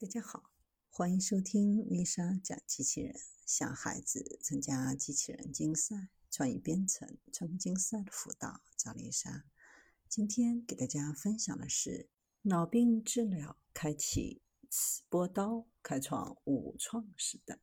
[0.00, 0.52] 大家好，
[0.90, 9.42] 欢迎收听丽莎讲机器人，向孩子参加机器人竞赛、创意编程、创客竞赛的辅导，找丽莎。
[10.08, 12.08] 今天给大家分享的是
[12.42, 14.40] 脑病治疗开启
[14.70, 17.58] 磁波刀，开创无创时代。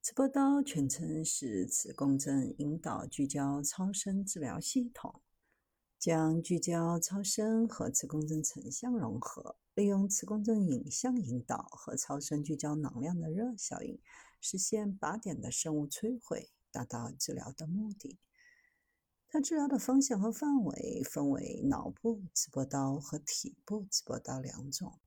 [0.00, 5.20] 磁波刀全称是磁共振引导聚焦超声治疗系统。
[6.00, 14.00] 将聚焦超声和磁共振成像融合，利用磁共振影像引导和超声聚焦能量的热效应，
[14.40, 18.18] 实现靶点的生物摧毁，达到治疗的目的。
[19.28, 24.98] 它治疗的方向和范围分为脑部磁波刀和体部磁波刀两种。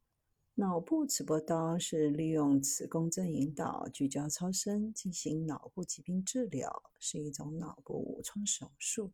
[0.54, 9.12] 脑部磁波刀是利用磁共振引导聚焦超声进行脑部疾病治疗，是一种脑部无创手术。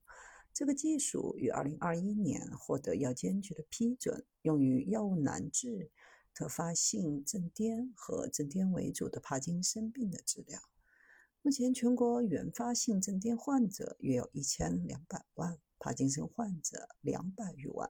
[0.54, 5.90] 这个技术于二零二一年获得药监局的批准，用于药物难治、
[6.34, 10.60] 特发性正癫和正癫为主的帕金森病的治疗。
[11.42, 17.90] 目前，全国原发性正癫患者约有一千两百万，帕金森患者两百余万。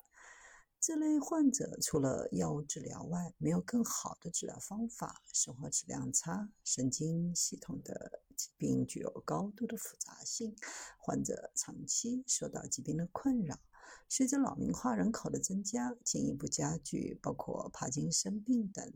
[0.79, 10.55] 这类患者除了药物治疗外，没有更好的治疗方法，生活质量差，神经系统的疾病具有高度的复杂性，
[10.97, 13.59] 患者长期受到疾病的困扰。
[14.07, 18.93] 随着老龄化人口的增加，进一步加剧包括帕金森病等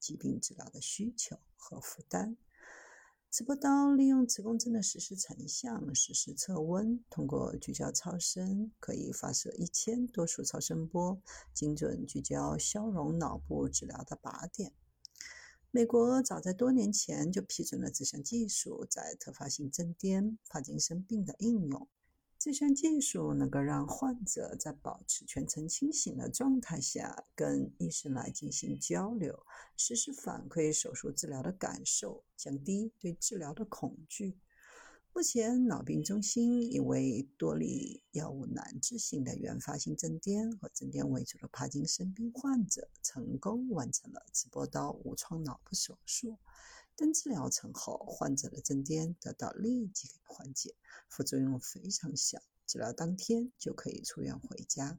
[0.00, 2.38] 疾病治疗的需求和负担。
[3.28, 11.20] 磁波刀利用磁共振的实时成像、实时测温，通过聚焦超声，可以发射一千多束超声波，
[11.52, 14.72] 精准聚焦消融脑部治疗的靶点。
[15.76, 21.86] 美国早在多年前就批准了这项技术在特发性正癫、帕金森病的应用。
[22.38, 29.38] 这项技术能够让患者在保持全程清醒的状态下，跟医生来进行交流，
[29.76, 34.38] 实时反馈手术治疗的感受，降低对治疗的恐惧。
[35.16, 46.36] 目前，脑病中心已为多例药物难治性的原发性正癫和正癫为主的帕金森病患者，成功完成了磁波刀无创脑部手术。
[46.96, 50.74] 等治疗成后，患者的正癫得到立即缓解，
[51.08, 54.98] 副作用非常小，治疗当天就可以出院回家。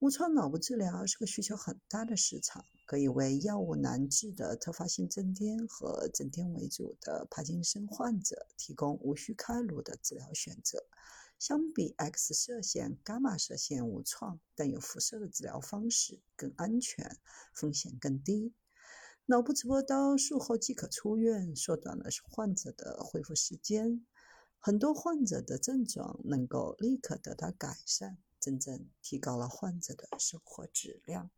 [0.00, 10.86] 无创脑部治疗是个需求很大的市场，可以为药物难治的特发性正癫和正癫为主的帕金森患者提供无需开颅的治疗选择。
[11.38, 17.18] 相比 X 射线、伽马射线无创但有辐射的治疗方式更安全，
[17.52, 18.54] 风险更低。
[19.26, 24.06] 脑部直波刀术后即可出院，缩短了患者的恢复时间。
[24.58, 31.28] 很多患者的症状能够立刻得到改善，真正提高了患者的生活质量。